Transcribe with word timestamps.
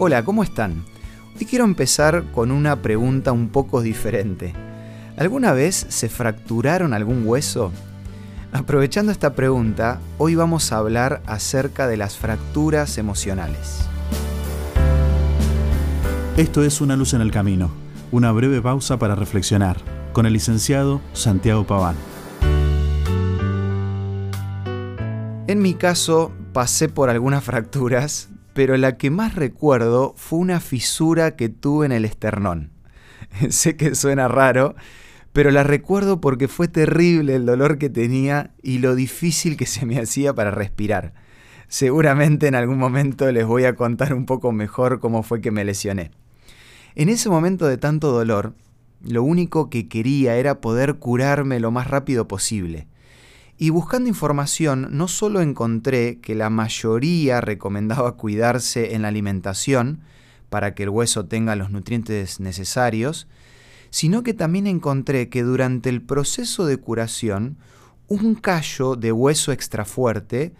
Hola, 0.00 0.24
¿cómo 0.24 0.44
están? 0.44 0.84
Hoy 1.34 1.44
quiero 1.44 1.64
empezar 1.64 2.22
con 2.30 2.52
una 2.52 2.82
pregunta 2.82 3.32
un 3.32 3.48
poco 3.48 3.82
diferente. 3.82 4.54
¿Alguna 5.16 5.52
vez 5.52 5.74
se 5.88 6.08
fracturaron 6.08 6.94
algún 6.94 7.26
hueso? 7.26 7.72
Aprovechando 8.52 9.10
esta 9.10 9.34
pregunta, 9.34 9.98
hoy 10.16 10.36
vamos 10.36 10.70
a 10.70 10.76
hablar 10.76 11.20
acerca 11.26 11.88
de 11.88 11.96
las 11.96 12.16
fracturas 12.16 12.96
emocionales. 12.96 13.88
Esto 16.36 16.62
es 16.62 16.80
Una 16.80 16.94
luz 16.94 17.14
en 17.14 17.20
el 17.20 17.32
camino, 17.32 17.68
una 18.12 18.30
breve 18.30 18.62
pausa 18.62 19.00
para 19.00 19.16
reflexionar, 19.16 19.78
con 20.12 20.26
el 20.26 20.32
licenciado 20.32 21.00
Santiago 21.12 21.66
Paván. 21.66 21.96
En 25.48 25.60
mi 25.60 25.74
caso, 25.74 26.30
pasé 26.52 26.88
por 26.88 27.10
algunas 27.10 27.42
fracturas, 27.42 28.28
pero 28.58 28.76
la 28.76 28.96
que 28.96 29.08
más 29.08 29.36
recuerdo 29.36 30.14
fue 30.16 30.40
una 30.40 30.58
fisura 30.58 31.36
que 31.36 31.48
tuve 31.48 31.86
en 31.86 31.92
el 31.92 32.04
esternón. 32.04 32.72
sé 33.50 33.76
que 33.76 33.94
suena 33.94 34.26
raro, 34.26 34.74
pero 35.32 35.52
la 35.52 35.62
recuerdo 35.62 36.20
porque 36.20 36.48
fue 36.48 36.66
terrible 36.66 37.36
el 37.36 37.46
dolor 37.46 37.78
que 37.78 37.88
tenía 37.88 38.50
y 38.60 38.80
lo 38.80 38.96
difícil 38.96 39.56
que 39.56 39.64
se 39.64 39.86
me 39.86 40.00
hacía 40.00 40.34
para 40.34 40.50
respirar. 40.50 41.14
Seguramente 41.68 42.48
en 42.48 42.56
algún 42.56 42.78
momento 42.78 43.30
les 43.30 43.46
voy 43.46 43.64
a 43.64 43.76
contar 43.76 44.12
un 44.12 44.26
poco 44.26 44.50
mejor 44.50 44.98
cómo 44.98 45.22
fue 45.22 45.40
que 45.40 45.52
me 45.52 45.64
lesioné. 45.64 46.10
En 46.96 47.10
ese 47.10 47.28
momento 47.28 47.68
de 47.68 47.78
tanto 47.78 48.10
dolor, 48.10 48.54
lo 49.08 49.22
único 49.22 49.70
que 49.70 49.86
quería 49.86 50.34
era 50.34 50.60
poder 50.60 50.96
curarme 50.96 51.60
lo 51.60 51.70
más 51.70 51.86
rápido 51.86 52.26
posible. 52.26 52.88
Y 53.60 53.70
buscando 53.70 54.08
información, 54.08 54.86
no 54.92 55.08
solo 55.08 55.40
encontré 55.40 56.20
que 56.20 56.36
la 56.36 56.48
mayoría 56.48 57.40
recomendaba 57.40 58.16
cuidarse 58.16 58.94
en 58.94 59.02
la 59.02 59.08
alimentación 59.08 60.02
para 60.48 60.76
que 60.76 60.84
el 60.84 60.90
hueso 60.90 61.26
tenga 61.26 61.56
los 61.56 61.70
nutrientes 61.70 62.38
necesarios, 62.38 63.26
sino 63.90 64.22
que 64.22 64.32
también 64.32 64.68
encontré 64.68 65.28
que 65.28 65.42
durante 65.42 65.88
el 65.88 66.02
proceso 66.02 66.66
de 66.66 66.76
curación, 66.76 67.58
un 68.06 68.36
callo 68.36 68.94
de 68.94 69.10
hueso 69.10 69.50
extra 69.50 69.84
fuerte 69.84 70.54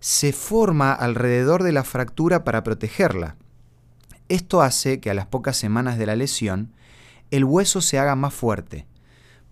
se 0.00 0.32
forma 0.32 0.94
alrededor 0.94 1.62
de 1.62 1.72
la 1.72 1.84
fractura 1.84 2.44
para 2.44 2.62
protegerla. 2.62 3.36
Esto 4.30 4.62
hace 4.62 5.00
que 5.00 5.10
a 5.10 5.14
las 5.14 5.26
pocas 5.26 5.58
semanas 5.58 5.98
de 5.98 6.06
la 6.06 6.16
lesión, 6.16 6.72
el 7.30 7.44
hueso 7.44 7.82
se 7.82 7.98
haga 7.98 8.16
más 8.16 8.32
fuerte 8.32 8.87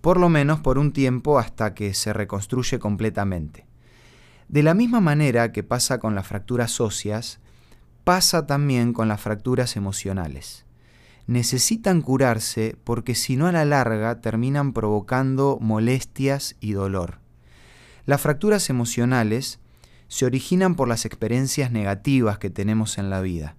por 0.07 0.21
lo 0.21 0.29
menos 0.29 0.61
por 0.61 0.79
un 0.79 0.93
tiempo 0.93 1.37
hasta 1.37 1.75
que 1.75 1.93
se 1.93 2.13
reconstruye 2.13 2.79
completamente. 2.79 3.67
De 4.47 4.63
la 4.63 4.73
misma 4.73 5.01
manera 5.01 5.51
que 5.51 5.65
pasa 5.65 5.99
con 5.99 6.15
las 6.15 6.29
fracturas 6.29 6.81
óseas, 6.81 7.41
pasa 8.05 8.47
también 8.47 8.93
con 8.93 9.09
las 9.09 9.21
fracturas 9.21 9.75
emocionales. 9.75 10.65
Necesitan 11.27 12.03
curarse 12.03 12.77
porque 12.85 13.17
si 13.17 13.35
no 13.35 13.49
a 13.49 13.53
la 13.53 13.65
larga 13.65 14.21
terminan 14.21 14.73
provocando 14.73 15.59
molestias 15.61 16.55
y 16.61 16.71
dolor. 16.71 17.19
Las 18.05 18.21
fracturas 18.21 18.71
emocionales 18.71 19.59
se 20.07 20.25
originan 20.25 20.77
por 20.77 20.87
las 20.87 21.05
experiencias 21.05 21.73
negativas 21.73 22.39
que 22.39 22.49
tenemos 22.49 22.99
en 22.99 23.11
la 23.11 23.23
vida. 23.23 23.57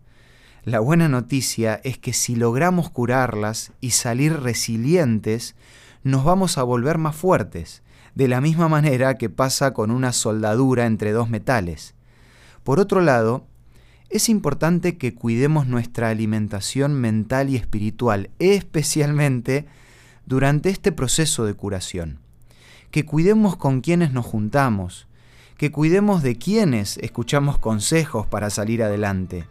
La 0.63 0.79
buena 0.79 1.09
noticia 1.09 1.81
es 1.83 1.97
que 1.97 2.13
si 2.13 2.37
logramos 2.37 2.89
curarlas 2.89 3.73
y 3.81 3.91
salir 3.91 4.39
resilientes, 4.39 5.55
nos 6.07 6.23
vamos 6.23 6.57
a 6.57 6.63
volver 6.63 6.97
más 6.97 7.15
fuertes, 7.15 7.83
de 8.15 8.27
la 8.27 8.41
misma 8.41 8.69
manera 8.69 9.17
que 9.17 9.29
pasa 9.29 9.73
con 9.73 9.91
una 9.91 10.13
soldadura 10.13 10.85
entre 10.85 11.11
dos 11.11 11.29
metales. 11.29 11.95
Por 12.63 12.79
otro 12.79 13.01
lado, 13.01 13.45
es 14.09 14.29
importante 14.29 14.97
que 14.97 15.13
cuidemos 15.13 15.67
nuestra 15.67 16.09
alimentación 16.09 16.93
mental 16.93 17.49
y 17.49 17.57
espiritual, 17.57 18.29
especialmente 18.39 19.65
durante 20.25 20.69
este 20.69 20.93
proceso 20.93 21.45
de 21.45 21.53
curación. 21.53 22.19
Que 22.89 23.05
cuidemos 23.05 23.57
con 23.57 23.81
quienes 23.81 24.13
nos 24.13 24.25
juntamos, 24.25 25.07
que 25.57 25.71
cuidemos 25.71 26.23
de 26.23 26.37
quienes 26.37 26.97
escuchamos 26.99 27.57
consejos 27.57 28.25
para 28.25 28.49
salir 28.49 28.81
adelante. 28.81 29.45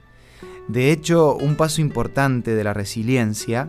De 0.69 0.91
hecho, 0.91 1.36
un 1.36 1.56
paso 1.56 1.82
importante 1.82 2.54
de 2.54 2.64
la 2.64 2.72
resiliencia 2.72 3.69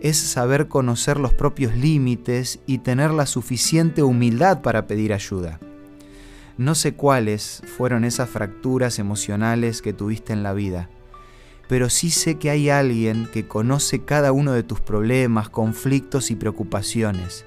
es 0.00 0.16
saber 0.16 0.68
conocer 0.68 1.18
los 1.18 1.34
propios 1.34 1.76
límites 1.76 2.60
y 2.66 2.78
tener 2.78 3.10
la 3.10 3.26
suficiente 3.26 4.02
humildad 4.02 4.62
para 4.62 4.86
pedir 4.86 5.12
ayuda. 5.12 5.60
No 6.56 6.74
sé 6.74 6.94
cuáles 6.94 7.62
fueron 7.76 8.04
esas 8.04 8.28
fracturas 8.28 8.98
emocionales 8.98 9.82
que 9.82 9.92
tuviste 9.92 10.32
en 10.32 10.42
la 10.42 10.52
vida, 10.52 10.88
pero 11.68 11.88
sí 11.88 12.10
sé 12.10 12.36
que 12.36 12.50
hay 12.50 12.68
alguien 12.68 13.28
que 13.32 13.46
conoce 13.46 14.04
cada 14.04 14.32
uno 14.32 14.52
de 14.52 14.62
tus 14.62 14.80
problemas, 14.80 15.48
conflictos 15.48 16.30
y 16.30 16.36
preocupaciones. 16.36 17.44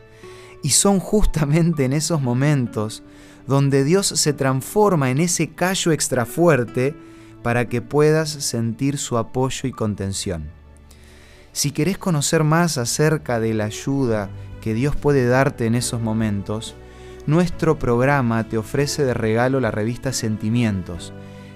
Y 0.64 0.70
son 0.70 1.00
justamente 1.00 1.86
en 1.86 1.94
esos 1.94 2.22
momentos 2.22 3.04
donde 3.48 3.84
Dios 3.84 4.08
se 4.08 4.32
transforma 4.32 5.12
en 5.12 5.20
ese 5.20 5.50
callo 5.50 5.92
extra 5.92 6.26
fuerte 6.26 6.96
para 7.42 7.68
que 7.68 7.82
puedas 7.82 8.30
sentir 8.30 8.98
su 8.98 9.18
apoyo 9.18 9.68
y 9.68 9.72
contención. 9.72 10.63
Si 11.54 11.70
querés 11.70 12.00
conocer 12.00 12.44
más 12.44 12.80
acerca 12.80 13.40
de 13.40 13.54
la 13.54 13.66
ayuda 13.66 14.30
que 14.60 14.74
Dios 14.74 14.96
puede 14.96 15.28
darte 15.28 15.68
en 15.68 15.76
esos 15.76 16.02
momentos, 16.02 16.74
nuestro 17.28 17.78
programa 17.78 18.50
te 18.50 18.58
ofrece 18.58 19.06
de 19.06 19.14
regalo 19.14 19.60
la 19.60 19.70
revista 19.70 20.14
Sentimientos, 20.14 21.14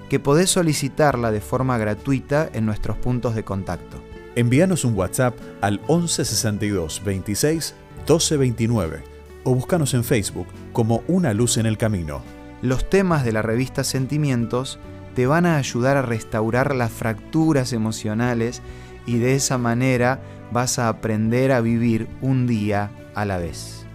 que 0.08 0.20
podés 0.20 0.50
solicitarla 0.50 1.32
de 1.32 1.40
forma 1.40 1.78
gratuita 1.78 2.48
en 2.52 2.64
nuestros 2.64 2.96
puntos 2.96 3.34
de 3.34 3.42
contacto. 3.42 4.00
Envíanos 4.36 4.84
un 4.84 4.94
WhatsApp 4.94 5.36
al 5.60 5.80
1162 5.88 7.02
26 7.04 7.74
1229 7.96 9.02
o 9.42 9.54
búscanos 9.54 9.94
en 9.94 10.04
Facebook 10.04 10.46
como 10.72 11.02
Una 11.08 11.34
Luz 11.34 11.56
en 11.56 11.66
el 11.66 11.76
Camino. 11.76 12.22
Los 12.62 12.88
temas 12.88 13.24
de 13.24 13.32
la 13.32 13.42
revista 13.42 13.82
Sentimientos 13.82 14.78
te 15.16 15.26
van 15.26 15.44
a 15.44 15.56
ayudar 15.56 15.96
a 15.96 16.02
restaurar 16.02 16.76
las 16.76 16.92
fracturas 16.92 17.72
emocionales 17.72 18.62
y 19.06 19.18
de 19.18 19.34
esa 19.34 19.58
manera 19.58 20.20
vas 20.50 20.78
a 20.78 20.88
aprender 20.88 21.52
a 21.52 21.60
vivir 21.60 22.08
un 22.20 22.46
día 22.46 22.90
a 23.14 23.24
la 23.24 23.38
vez. 23.38 23.86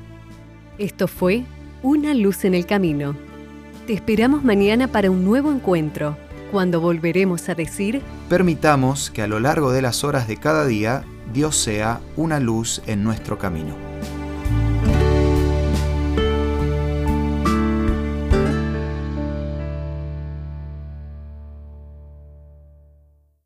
Esto 0.78 1.08
fue 1.08 1.44
Una 1.81 2.14
luz 2.14 2.46
en 2.46 2.53
el 2.53 2.66
camino. 2.66 3.16
Te 3.88 3.94
esperamos 3.94 4.44
mañana 4.44 4.88
para 4.88 5.12
un 5.12 5.25
nuevo 5.25 5.52
encuentro, 5.52 6.18
cuando 6.52 6.80
volveremos 6.80 7.50
a 7.50 7.56
decir, 7.56 8.02
permitamos 8.30 9.09
que 9.09 9.22
a 9.22 9.28
lo 9.28 9.40
largo 9.40 9.72
de 9.72 9.81
las 9.81 10.03
horas 10.03 10.28
de 10.28 10.38
cada 10.38 10.66
día 10.66 11.03
Dios 11.34 11.58
sea 11.58 12.00
una 12.16 12.40
luz 12.40 12.81
en 12.86 13.03
nuestro 13.03 13.38
camino. 13.38 13.93